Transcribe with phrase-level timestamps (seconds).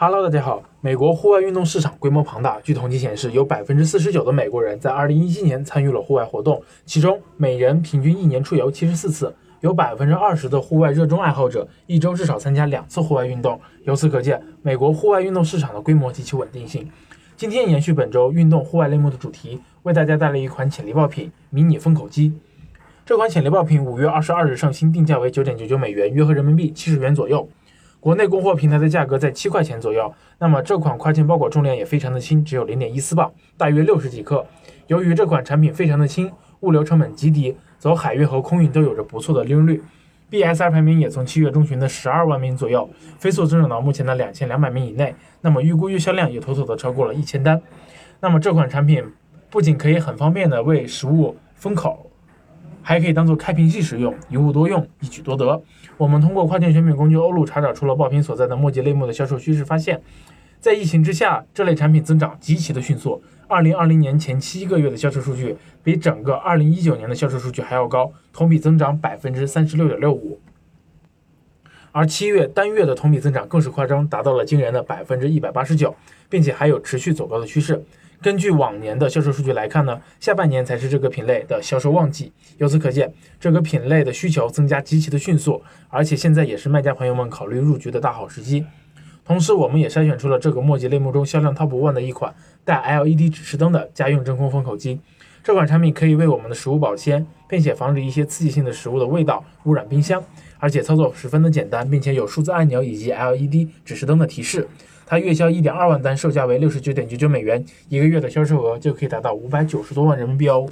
[0.00, 0.62] Hello，大家好。
[0.80, 9.34] 美国户外运动市场规模庞大，据统计显示，有百分之四十九的美国人在二零一七年参与了户外活动，其中每人平均一年出游七十四次。
[9.58, 13.60] 有百分之二十的户外热衷爱好者一周至少参加两次户外运动。
[13.86, 16.88] 由此可见，美国户外运动市场的规模及其稳定性。
[17.34, 22.32] 今天延续本周运动户外类目的主题，为大家带来一款潜力爆品——迷你风口机。
[23.04, 27.48] 这款潜力爆品五月二十二日上新，定价为九点九九美元，约合人民币七十元左右。
[28.00, 30.12] 国内供货平台的价格在七块钱左右。
[30.38, 34.46] 那么这款跨境包裹重量也非常的轻，只有零点一四磅，大约六十几克。
[34.86, 39.82] 由于这款产品非常的轻，物流成本极低，走海运和空运都有着不错的利润率。
[40.30, 45.14] BSR 排名也从七月中旬的十二万名左右，飞速增长到目前的两千两百名以内。
[45.40, 47.60] 那么预估月销量也妥妥的超过了一千单。
[48.20, 49.04] 那么这款产品
[49.48, 52.07] 不仅可以很方便的为食物封口。
[52.88, 55.62] 还可以当做开瓶器使用，一物多用，一举多得。
[55.98, 60.00] 我们通过跨境选品工具欧路查找出了爆品所在的墨迹类目的销售趋势，发现，
[60.58, 63.22] 在疫情之下，这类产品增长极其的迅速。
[63.46, 70.40] 二零二零年前七个月的销售数据比整个二零一九年的销售数据还要高，同比增长百分之三十六点六五。
[71.92, 75.94] 而七月单月的同比增长更是夸张，达到了惊人的百分之一百八十九，
[76.30, 77.84] 并且还有持续走高的趋势。
[78.20, 82.32] 根据往年的销售数据来看呢，下半年才是这个品类的销售旺季。
[82.56, 88.66] 由此可见，这个品类的需求增加极其的迅速，而且现在也是卖家朋友们考虑入局的大好时机。
[89.24, 95.00] 同时，我们也筛选出了这个墨迹类目中销量 top one 的一款带 LED 指示灯的家用真空封口机。
[95.48, 100.22] 这款产品可以为我们的食物保鲜，并且防止一些刺激性的食物的味道污染冰箱，
[100.58, 104.68] 而且操作十分的简单，并且有数字按钮以及 LED 指示灯的提示。
[105.06, 110.68] 它月销一点二万单，售价为六十九点九九美元，一个月的销售额就可以达到五百九十多万人民币哦。